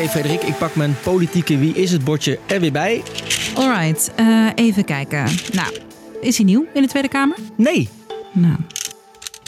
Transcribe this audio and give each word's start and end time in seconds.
Oké, 0.00 0.08
Frederik, 0.08 0.42
ik 0.42 0.58
pak 0.58 0.74
mijn 0.74 0.96
politieke 1.02 1.58
Wie 1.58 1.74
is 1.74 1.92
het 1.92 2.04
bordje 2.04 2.38
er 2.46 2.60
weer 2.60 2.72
bij. 2.72 3.02
Alright, 3.54 4.12
eh, 4.16 4.46
even 4.54 4.84
kijken. 4.84 5.24
Nou, 5.52 5.76
is 6.20 6.36
hij 6.36 6.46
nieuw 6.46 6.66
in 6.74 6.82
de 6.82 6.88
Tweede 6.88 7.08
Kamer? 7.08 7.36
Nee, 7.56 7.88
Nou, 8.32 8.56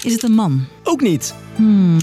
is 0.02 0.12
het 0.12 0.22
een 0.22 0.32
man? 0.32 0.64
ook 0.84 1.00
niet. 1.00 1.34
Hmm. 1.56 1.96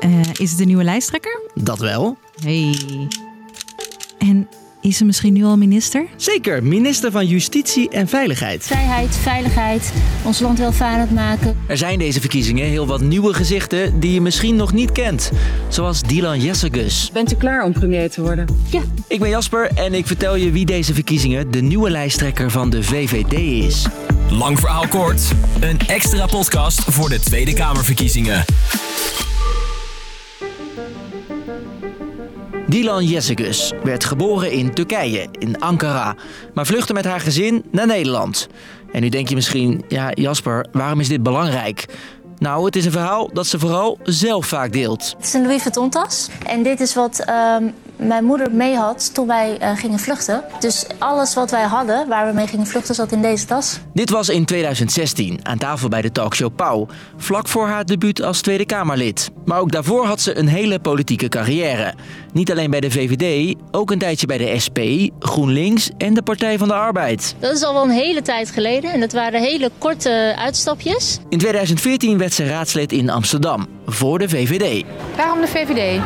Eh, 0.00 0.20
is 0.32 0.50
het 0.50 0.60
een 0.60 0.66
nieuwe 0.66 0.84
lijsttrekker? 0.84 1.40
Dat 1.54 1.78
wel. 1.78 2.18
Hey. 2.42 2.74
En 4.18 4.48
is 4.80 4.96
ze 4.96 5.04
misschien 5.04 5.32
nu 5.32 5.44
al 5.44 5.56
minister? 5.56 6.06
Zeker, 6.16 6.62
minister 6.62 7.10
van 7.10 7.26
Justitie 7.26 7.88
en 7.90 8.08
Veiligheid. 8.08 8.66
Vrijheid, 8.66 9.16
veiligheid, 9.16 9.92
ons 10.24 10.40
land 10.40 10.58
welvarend 10.58 11.10
maken. 11.10 11.56
Er 11.66 11.76
zijn 11.76 11.98
deze 11.98 12.20
verkiezingen 12.20 12.66
heel 12.66 12.86
wat 12.86 13.00
nieuwe 13.00 13.34
gezichten 13.34 14.00
die 14.00 14.12
je 14.12 14.20
misschien 14.20 14.56
nog 14.56 14.72
niet 14.72 14.92
kent. 14.92 15.30
Zoals 15.68 16.02
Dylan 16.02 16.40
Jessicus. 16.40 17.10
Bent 17.12 17.32
u 17.32 17.36
klaar 17.36 17.64
om 17.64 17.72
premier 17.72 18.10
te 18.10 18.20
worden? 18.20 18.46
Ja, 18.70 18.80
Ik 19.06 19.20
ben 19.20 19.28
Jasper 19.28 19.70
en 19.74 19.94
ik 19.94 20.06
vertel 20.06 20.36
je 20.36 20.50
wie 20.50 20.66
deze 20.66 20.94
verkiezingen 20.94 21.50
de 21.50 21.60
nieuwe 21.60 21.90
lijsttrekker 21.90 22.50
van 22.50 22.70
de 22.70 22.82
VVD 22.82 23.32
is. 23.66 23.86
Lang 24.30 24.58
verhaal 24.58 24.88
kort. 24.88 25.22
Een 25.60 25.78
extra 25.86 26.26
podcast 26.26 26.80
voor 26.84 27.08
de 27.08 27.20
Tweede 27.20 27.52
Kamerverkiezingen. 27.52 28.44
Dylan 32.68 33.04
Jessicus 33.04 33.72
werd 33.82 34.04
geboren 34.04 34.52
in 34.52 34.74
Turkije, 34.74 35.26
in 35.38 35.60
Ankara, 35.60 36.14
maar 36.54 36.66
vluchtte 36.66 36.92
met 36.92 37.04
haar 37.04 37.20
gezin 37.20 37.64
naar 37.70 37.86
Nederland. 37.86 38.48
En 38.92 39.00
nu 39.00 39.08
denk 39.08 39.28
je 39.28 39.34
misschien, 39.34 39.84
ja 39.88 40.10
Jasper, 40.12 40.66
waarom 40.72 41.00
is 41.00 41.08
dit 41.08 41.22
belangrijk? 41.22 41.84
Nou, 42.38 42.64
het 42.64 42.76
is 42.76 42.84
een 42.84 42.92
verhaal 42.92 43.30
dat 43.32 43.46
ze 43.46 43.58
vooral 43.58 43.98
zelf 44.02 44.46
vaak 44.46 44.72
deelt. 44.72 45.14
het 45.16 45.26
is 45.26 45.32
een 45.32 45.42
Louis 45.42 45.62
Vuitton 45.62 45.90
tas. 45.90 46.28
En 46.46 46.62
dit 46.62 46.80
is 46.80 46.94
wat 46.94 47.18
ehm, 47.18 47.64
mijn 47.98 48.24
moeder 48.24 48.52
mee 48.52 48.74
had 48.74 49.14
toen 49.14 49.26
wij 49.26 49.56
eh, 49.58 49.76
gingen 49.76 49.98
vluchten. 49.98 50.44
Dus 50.60 50.86
alles 50.98 51.34
wat 51.34 51.50
wij 51.50 51.62
hadden, 51.62 52.08
waar 52.08 52.26
we 52.26 52.32
mee 52.32 52.46
gingen 52.46 52.66
vluchten, 52.66 52.94
zat 52.94 53.12
in 53.12 53.22
deze 53.22 53.46
tas. 53.46 53.78
Dit 53.94 54.10
was 54.10 54.28
in 54.28 54.44
2016 54.44 55.40
aan 55.42 55.58
tafel 55.58 55.88
bij 55.88 56.02
de 56.02 56.12
talkshow 56.12 56.54
Pauw, 56.56 56.86
vlak 57.16 57.48
voor 57.48 57.66
haar 57.66 57.84
debuut 57.84 58.22
als 58.22 58.40
Tweede 58.40 58.66
Kamerlid. 58.66 59.30
Maar 59.44 59.60
ook 59.60 59.72
daarvoor 59.72 60.06
had 60.06 60.20
ze 60.20 60.38
een 60.38 60.48
hele 60.48 60.78
politieke 60.78 61.28
carrière. 61.28 61.94
Niet 62.32 62.50
alleen 62.50 62.70
bij 62.70 62.80
de 62.80 62.90
VVD, 62.90 63.54
ook 63.70 63.90
een 63.90 63.98
tijdje 63.98 64.26
bij 64.26 64.38
de 64.38 64.58
SP, 64.64 64.78
GroenLinks 65.18 65.90
en 65.98 66.14
de 66.14 66.22
Partij 66.22 66.58
van 66.58 66.68
de 66.68 66.74
Arbeid. 66.74 67.34
Dat 67.38 67.52
is 67.52 67.62
al 67.62 67.72
wel 67.72 67.82
een 67.82 67.90
hele 67.90 68.22
tijd 68.22 68.50
geleden 68.50 68.92
en 68.92 69.00
dat 69.00 69.12
waren 69.12 69.42
hele 69.42 69.70
korte 69.78 70.34
uitstapjes. 70.38 71.18
In 71.28 71.38
2014 71.38 72.18
werd 72.18 72.32
ze 72.32 72.46
raadslid 72.46 72.92
in 72.92 73.10
Amsterdam, 73.10 73.66
voor 73.86 74.18
de 74.18 74.28
VVD. 74.28 74.84
Waarom 75.16 75.40
de 75.40 75.46
VVD? 75.46 76.00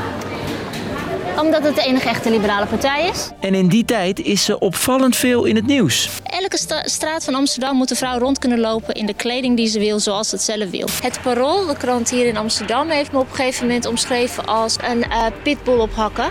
Omdat 1.41 1.63
het 1.65 1.75
de 1.75 1.83
enige 1.83 2.09
echte 2.09 2.31
liberale 2.31 2.67
partij 2.67 3.09
is. 3.13 3.31
En 3.41 3.55
in 3.55 3.69
die 3.69 3.85
tijd 3.85 4.21
is 4.21 4.45
ze 4.45 4.59
opvallend 4.59 5.17
veel 5.17 5.45
in 5.45 5.57
het 5.57 5.67
nieuws. 5.67 6.09
Elke 6.25 6.59
sta- 6.59 6.89
straat 6.89 7.25
van 7.25 7.35
Amsterdam 7.35 7.77
moet 7.77 7.91
een 7.91 7.97
vrouw 7.97 8.19
rond 8.19 8.39
kunnen 8.39 8.61
lopen 8.61 8.95
in 8.95 9.07
de 9.07 9.15
kleding 9.15 9.57
die 9.57 9.67
ze 9.67 9.79
wil, 9.79 10.01
zoals 10.01 10.29
ze 10.29 10.35
het 10.35 10.45
zelf 10.45 10.71
wil. 10.71 10.89
Het 11.03 11.19
Parool, 11.23 11.67
de 11.67 11.77
krant 11.77 12.11
hier 12.11 12.27
in 12.27 12.37
Amsterdam, 12.37 12.89
heeft 12.89 13.13
me 13.13 13.19
op 13.19 13.29
een 13.31 13.35
gegeven 13.37 13.67
moment 13.67 13.87
omschreven 13.87 14.45
als 14.47 14.77
een 14.91 15.03
eh, 15.03 15.27
pitbull 15.43 15.79
op 15.79 15.95
hakken. 15.95 16.31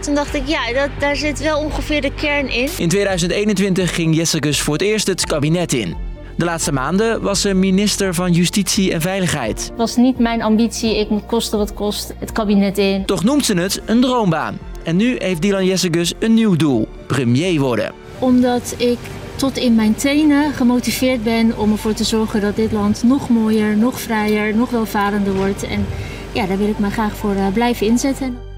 Toen 0.00 0.14
dacht 0.14 0.34
ik, 0.34 0.42
ja, 0.46 0.72
dat, 0.72 0.88
daar 0.98 1.16
zit 1.16 1.40
wel 1.40 1.58
ongeveer 1.58 2.00
de 2.00 2.14
kern 2.14 2.48
in. 2.48 2.68
In 2.76 2.88
2021 2.88 3.94
ging 3.94 4.16
Jessicus 4.16 4.60
voor 4.60 4.72
het 4.72 4.82
eerst 4.82 5.06
het 5.06 5.26
kabinet 5.26 5.72
in. 5.72 6.11
De 6.36 6.44
laatste 6.44 6.72
maanden 6.72 7.22
was 7.22 7.40
ze 7.40 7.54
minister 7.54 8.14
van 8.14 8.32
Justitie 8.32 8.92
en 8.92 9.00
Veiligheid. 9.00 9.66
Het 9.68 9.76
was 9.76 9.96
niet 9.96 10.18
mijn 10.18 10.42
ambitie, 10.42 10.98
ik 10.98 11.10
moet 11.10 11.26
kosten 11.26 11.58
wat 11.58 11.74
kost 11.74 12.14
het 12.18 12.32
kabinet 12.32 12.78
in. 12.78 13.04
Toch 13.04 13.24
noemt 13.24 13.44
ze 13.44 13.54
het 13.54 13.82
een 13.86 14.00
droombaan. 14.00 14.58
En 14.82 14.96
nu 14.96 15.16
heeft 15.18 15.42
Dylan 15.42 15.64
Jessicus 15.64 16.12
een 16.18 16.34
nieuw 16.34 16.56
doel: 16.56 16.88
premier 17.06 17.60
worden. 17.60 17.92
Omdat 18.18 18.74
ik 18.78 18.98
tot 19.36 19.56
in 19.56 19.74
mijn 19.74 19.94
tenen 19.94 20.52
gemotiveerd 20.52 21.22
ben 21.22 21.58
om 21.58 21.72
ervoor 21.72 21.94
te 21.94 22.04
zorgen 22.04 22.40
dat 22.40 22.56
dit 22.56 22.72
land 22.72 23.02
nog 23.02 23.28
mooier, 23.28 23.76
nog 23.76 24.00
vrijer, 24.00 24.56
nog 24.56 24.70
welvarender 24.70 25.34
wordt. 25.34 25.62
En 25.62 25.86
ja, 26.32 26.46
daar 26.46 26.58
wil 26.58 26.68
ik 26.68 26.78
me 26.78 26.90
graag 26.90 27.16
voor 27.16 27.34
eh, 27.34 27.46
blijven 27.52 27.86
inzetten. 27.86 28.51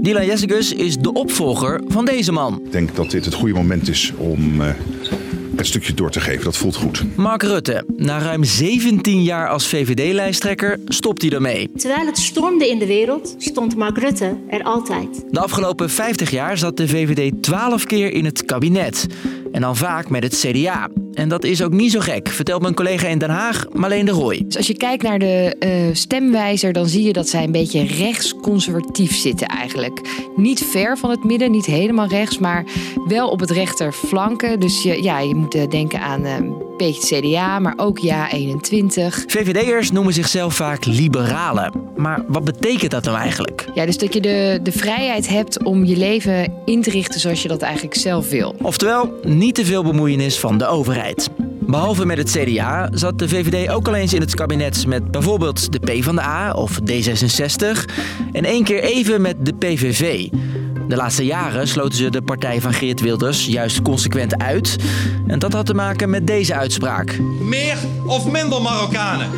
Dylan 0.00 0.26
Jessicus 0.26 0.72
is 0.72 0.96
de 0.96 1.12
opvolger 1.12 1.80
van 1.88 2.04
deze 2.04 2.32
man. 2.32 2.60
Ik 2.64 2.72
denk 2.72 2.96
dat 2.96 3.10
dit 3.10 3.24
het 3.24 3.34
goede 3.34 3.54
moment 3.54 3.88
is 3.88 4.12
om 4.16 4.60
eh, 4.60 4.68
het 5.56 5.66
stukje 5.66 5.94
door 5.94 6.10
te 6.10 6.20
geven. 6.20 6.44
Dat 6.44 6.56
voelt 6.56 6.76
goed. 6.76 7.16
Mark 7.16 7.42
Rutte, 7.42 7.84
na 7.96 8.18
ruim 8.18 8.44
17 8.44 9.22
jaar 9.22 9.48
als 9.48 9.66
VVD-lijsttrekker, 9.66 10.78
stopt 10.84 11.22
hij 11.22 11.30
ermee. 11.30 11.70
Terwijl 11.76 12.06
het 12.06 12.18
stormde 12.18 12.68
in 12.68 12.78
de 12.78 12.86
wereld, 12.86 13.34
stond 13.38 13.76
Mark 13.76 13.98
Rutte 13.98 14.36
er 14.48 14.62
altijd. 14.62 15.24
De 15.30 15.40
afgelopen 15.40 15.90
50 15.90 16.30
jaar 16.30 16.58
zat 16.58 16.76
de 16.76 16.88
VVD 16.88 17.42
12 17.42 17.84
keer 17.84 18.12
in 18.12 18.24
het 18.24 18.44
kabinet. 18.44 19.06
En 19.52 19.60
dan 19.60 19.76
vaak 19.76 20.08
met 20.08 20.22
het 20.22 20.38
CDA. 20.46 20.88
En 21.12 21.28
dat 21.28 21.44
is 21.44 21.62
ook 21.62 21.72
niet 21.72 21.90
zo 21.90 22.00
gek, 22.00 22.28
vertelt 22.28 22.62
mijn 22.62 22.74
collega 22.74 23.08
in 23.08 23.18
Den 23.18 23.30
Haag, 23.30 23.66
Marleen 23.72 24.06
de 24.06 24.10
Rooij. 24.12 24.42
Dus 24.46 24.56
als 24.56 24.66
je 24.66 24.76
kijkt 24.76 25.02
naar 25.02 25.18
de 25.18 25.56
eh, 25.58 25.70
stemwijzer, 25.92 26.72
dan 26.72 26.86
zie 26.86 27.02
je 27.02 27.12
dat 27.12 27.28
zij 27.28 27.44
een 27.44 27.52
beetje 27.52 27.86
rechtsconservatief 27.86 29.16
zitten 29.16 29.46
eigenlijk. 29.46 30.00
Niet 30.36 30.64
ver 30.64 30.98
van 30.98 31.10
het 31.10 31.24
midden, 31.24 31.50
niet 31.50 31.66
helemaal 31.66 32.08
rechts, 32.08 32.38
maar 32.38 32.64
wel 33.06 33.28
op 33.28 33.40
het 33.40 33.50
rechterflanken. 33.50 34.60
Dus 34.60 34.82
je, 34.82 35.02
ja, 35.02 35.18
je 35.20 35.34
moet 35.34 35.54
eh, 35.54 35.68
denken 35.68 36.00
aan 36.00 36.24
eh, 36.24 36.34
een 36.34 36.69
beetje 36.86 37.20
CDA, 37.20 37.58
maar 37.58 37.74
ook 37.76 37.98
Ja 37.98 38.30
21. 38.30 39.24
VVD'ers 39.26 39.90
noemen 39.90 40.12
zichzelf 40.12 40.54
vaak 40.54 40.84
liberalen. 40.84 41.72
Maar 41.96 42.24
wat 42.28 42.44
betekent 42.44 42.90
dat 42.90 43.04
nou 43.04 43.16
eigenlijk? 43.16 43.66
Ja, 43.74 43.86
dus 43.86 43.98
dat 43.98 44.14
je 44.14 44.20
de, 44.20 44.60
de 44.62 44.72
vrijheid 44.72 45.28
hebt 45.28 45.64
om 45.64 45.84
je 45.84 45.96
leven 45.96 46.52
in 46.64 46.82
te 46.82 46.90
richten 46.90 47.20
zoals 47.20 47.42
je 47.42 47.48
dat 47.48 47.62
eigenlijk 47.62 47.94
zelf 47.94 48.30
wil. 48.30 48.54
Oftewel, 48.62 49.18
niet 49.22 49.54
te 49.54 49.64
veel 49.64 49.82
bemoeienis 49.82 50.38
van 50.38 50.58
de 50.58 50.66
overheid. 50.66 51.30
Behalve 51.70 52.06
met 52.06 52.18
het 52.18 52.30
CDA 52.30 52.88
zat 52.92 53.18
de 53.18 53.28
VVD 53.28 53.70
ook 53.70 53.88
al 53.88 53.94
eens 53.94 54.14
in 54.14 54.20
het 54.20 54.34
kabinet 54.34 54.86
met 54.86 55.10
bijvoorbeeld 55.10 55.72
de 55.72 55.78
PvdA 55.78 56.52
of 56.52 56.78
D66 56.90 57.84
en 58.32 58.44
één 58.44 58.64
keer 58.64 58.82
even 58.82 59.20
met 59.20 59.36
de 59.46 59.52
PVV. 59.52 60.28
De 60.90 60.96
laatste 60.96 61.24
jaren 61.24 61.68
sloten 61.68 61.98
ze 61.98 62.10
de 62.10 62.22
partij 62.22 62.60
van 62.60 62.72
Geert 62.72 63.00
Wilders 63.00 63.46
juist 63.46 63.82
consequent 63.82 64.38
uit. 64.38 64.76
En 65.26 65.38
dat 65.38 65.52
had 65.52 65.66
te 65.66 65.74
maken 65.74 66.10
met 66.10 66.26
deze 66.26 66.54
uitspraak. 66.54 67.18
Meer 67.40 67.76
of 68.06 68.30
minder 68.30 68.62
Marokkanen? 68.62 69.30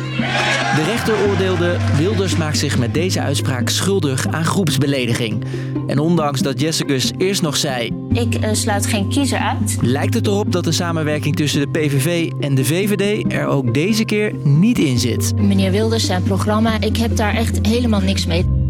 De 0.75 0.83
rechter 0.85 1.13
oordeelde 1.27 1.77
Wilders 1.97 2.35
maakt 2.35 2.57
zich 2.57 2.77
met 2.77 2.93
deze 2.93 3.21
uitspraak 3.21 3.69
schuldig 3.69 4.27
aan 4.27 4.45
groepsbelediging. 4.45 5.45
En 5.87 5.99
ondanks 5.99 6.41
dat 6.41 6.59
Jessicus 6.59 7.11
eerst 7.17 7.41
nog 7.41 7.57
zei 7.57 7.91
Ik 8.13 8.35
eh, 8.35 8.49
sluit 8.53 8.85
geen 8.85 9.09
kiezer 9.09 9.39
uit. 9.39 9.77
lijkt 9.81 10.13
het 10.13 10.27
erop 10.27 10.51
dat 10.51 10.63
de 10.63 10.71
samenwerking 10.71 11.35
tussen 11.35 11.59
de 11.59 11.79
PVV 11.79 12.31
en 12.39 12.55
de 12.55 12.65
VVD 12.65 13.33
er 13.33 13.45
ook 13.47 13.73
deze 13.73 14.05
keer 14.05 14.33
niet 14.43 14.79
in 14.79 14.99
zit. 14.99 15.33
Meneer 15.35 15.71
Wilders, 15.71 16.05
zijn 16.05 16.23
programma, 16.23 16.81
ik 16.81 16.97
heb 16.97 17.17
daar 17.17 17.35
echt 17.35 17.59
helemaal 17.67 18.01
niks 18.01 18.25
mee. 18.25 18.62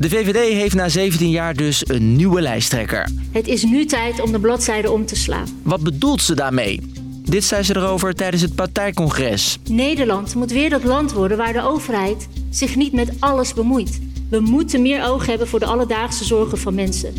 De 0.00 0.08
VVD 0.08 0.52
heeft 0.52 0.74
na 0.74 0.88
17 0.88 1.30
jaar 1.30 1.54
dus 1.54 1.82
een 1.88 2.16
nieuwe 2.16 2.40
lijsttrekker. 2.40 3.10
Het 3.32 3.46
is 3.46 3.62
nu 3.62 3.84
tijd 3.84 4.20
om 4.20 4.32
de 4.32 4.38
bladzijde 4.40 4.90
om 4.90 5.06
te 5.06 5.16
slaan. 5.16 5.46
Wat 5.62 5.82
bedoelt 5.82 6.22
ze 6.22 6.34
daarmee? 6.34 6.80
Dit 7.24 7.44
zei 7.44 7.62
ze 7.62 7.76
erover 7.76 8.14
tijdens 8.14 8.42
het 8.42 8.54
partijcongres. 8.54 9.58
Nederland 9.68 10.34
moet 10.34 10.52
weer 10.52 10.70
dat 10.70 10.84
land 10.84 11.12
worden 11.12 11.36
waar 11.36 11.52
de 11.52 11.62
overheid 11.62 12.28
zich 12.50 12.76
niet 12.76 12.92
met 12.92 13.12
alles 13.18 13.54
bemoeit. 13.54 14.00
We 14.30 14.40
moeten 14.40 14.82
meer 14.82 15.04
oog 15.08 15.26
hebben 15.26 15.48
voor 15.48 15.58
de 15.58 15.66
alledaagse 15.66 16.24
zorgen 16.24 16.58
van 16.58 16.74
mensen. 16.74 17.14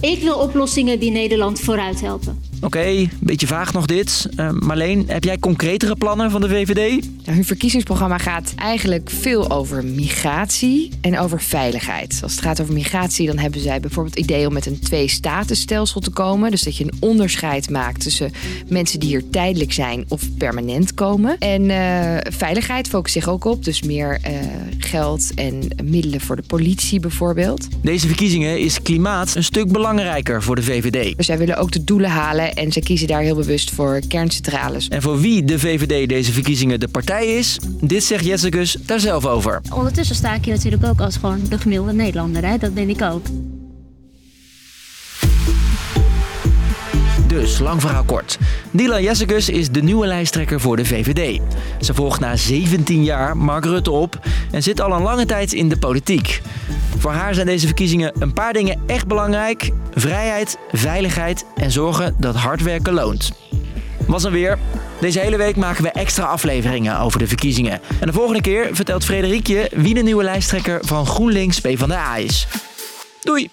Ik 0.00 0.22
wil 0.22 0.38
oplossingen 0.38 0.98
die 0.98 1.10
Nederland 1.10 1.60
vooruit 1.60 2.00
helpen. 2.00 2.45
Oké, 2.66 3.08
beetje 3.20 3.46
vaag 3.46 3.72
nog 3.72 3.86
dit. 3.86 4.28
Eh, 4.36 4.50
Marleen, 4.50 5.04
heb 5.06 5.24
jij 5.24 5.38
concretere 5.38 5.96
plannen 5.96 6.30
van 6.30 6.40
de 6.40 6.48
VVD? 6.48 6.90
Nou, 7.00 7.38
hun 7.38 7.44
verkiezingsprogramma 7.44 8.18
gaat 8.18 8.52
eigenlijk 8.56 9.10
veel 9.10 9.50
over 9.50 9.84
migratie 9.84 10.90
en 11.00 11.18
over 11.18 11.40
veiligheid. 11.40 12.18
Als 12.22 12.32
het 12.32 12.40
gaat 12.40 12.60
over 12.60 12.74
migratie, 12.74 13.26
dan 13.26 13.38
hebben 13.38 13.60
zij 13.60 13.80
bijvoorbeeld 13.80 14.14
het 14.14 14.24
idee 14.24 14.46
om 14.46 14.52
met 14.52 14.66
een 14.66 14.80
twee-statusstelsel 14.80 16.00
te 16.00 16.10
komen. 16.10 16.50
Dus 16.50 16.62
dat 16.62 16.76
je 16.76 16.84
een 16.84 16.96
onderscheid 17.00 17.70
maakt 17.70 18.00
tussen 18.00 18.32
mensen 18.68 19.00
die 19.00 19.08
hier 19.08 19.30
tijdelijk 19.30 19.72
zijn 19.72 20.04
of 20.08 20.22
permanent 20.38 20.94
komen. 20.94 21.38
En 21.38 21.70
eh, 21.70 22.32
veiligheid 22.32 22.88
focust 22.88 23.14
zich 23.14 23.28
ook 23.28 23.44
op, 23.44 23.64
dus 23.64 23.82
meer 23.82 24.18
eh, 24.22 24.32
geld 24.78 25.34
en 25.34 25.68
middelen 25.84 26.20
voor 26.20 26.36
de 26.36 26.44
politie 26.46 27.00
bijvoorbeeld. 27.00 27.66
Deze 27.82 28.06
verkiezingen 28.06 28.60
is 28.60 28.82
klimaat 28.82 29.34
een 29.34 29.44
stuk 29.44 29.72
belangrijker 29.72 30.42
voor 30.42 30.56
de 30.56 30.62
VVD. 30.62 31.16
Dus 31.16 31.26
zij 31.26 31.38
willen 31.38 31.56
ook 31.56 31.72
de 31.72 31.84
doelen 31.84 32.10
halen 32.10 32.54
en 32.56 32.72
zij 32.72 32.82
kiezen 32.82 33.06
daar 33.06 33.20
heel 33.20 33.34
bewust 33.34 33.70
voor 33.70 34.00
kerncentrales. 34.08 34.88
En 34.88 35.02
voor 35.02 35.20
wie 35.20 35.44
de 35.44 35.58
VVD 35.58 36.08
deze 36.08 36.32
verkiezingen 36.32 36.80
de 36.80 36.88
partij 36.88 37.26
is, 37.26 37.58
dit 37.80 38.04
zegt 38.04 38.24
Jessicus 38.24 38.76
daar 38.86 39.00
zelf 39.00 39.26
over. 39.26 39.60
Ondertussen 39.74 40.16
sta 40.16 40.34
ik 40.34 40.44
hier 40.44 40.54
natuurlijk 40.54 40.84
ook 40.84 41.00
als 41.00 41.16
gewoon 41.16 41.40
de 41.48 41.58
gemiddelde 41.58 41.92
Nederlander. 41.92 42.44
Hè? 42.44 42.58
Dat 42.58 42.74
ben 42.74 42.88
ik 42.88 43.02
ook. 43.02 43.26
Dus, 47.26 47.58
lang 47.58 47.80
verhaal 47.80 48.04
kort. 48.04 48.38
Dylan 48.70 49.02
Jessicus 49.02 49.48
is 49.48 49.70
de 49.70 49.82
nieuwe 49.82 50.06
lijsttrekker 50.06 50.60
voor 50.60 50.76
de 50.76 50.84
VVD. 50.84 51.40
Ze 51.80 51.94
volgt 51.94 52.20
na 52.20 52.36
17 52.36 53.04
jaar 53.04 53.36
Mark 53.36 53.64
Rutte 53.64 53.90
op 53.90 54.18
en 54.50 54.62
zit 54.62 54.80
al 54.80 54.92
een 54.92 55.02
lange 55.02 55.26
tijd 55.26 55.52
in 55.52 55.68
de 55.68 55.78
politiek. 55.78 56.42
Voor 56.98 57.10
haar 57.10 57.34
zijn 57.34 57.46
deze 57.46 57.66
verkiezingen 57.66 58.12
een 58.18 58.32
paar 58.32 58.52
dingen 58.52 58.80
echt 58.86 59.06
belangrijk: 59.06 59.70
vrijheid, 59.94 60.58
veiligheid 60.72 61.44
en 61.56 61.70
zorgen 61.70 62.14
dat 62.18 62.34
hard 62.34 62.62
werken 62.62 62.92
loont. 62.92 63.32
Was 64.06 64.22
dan 64.22 64.32
weer. 64.32 64.58
Deze 65.00 65.18
hele 65.18 65.36
week 65.36 65.56
maken 65.56 65.82
we 65.82 65.90
extra 65.90 66.24
afleveringen 66.24 66.98
over 66.98 67.18
de 67.18 67.26
verkiezingen. 67.26 67.80
En 68.00 68.06
de 68.06 68.12
volgende 68.12 68.40
keer 68.40 68.68
vertelt 68.72 69.04
Frederikje 69.04 69.70
wie 69.74 69.94
de 69.94 70.02
nieuwe 70.02 70.24
lijsttrekker 70.24 70.78
van 70.84 71.06
GroenLinks 71.06 71.60
PvdA 71.60 72.16
is. 72.16 72.46
Doei! 73.22 73.50